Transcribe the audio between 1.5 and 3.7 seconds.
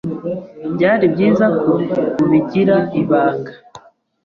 ko ubigira ibanga.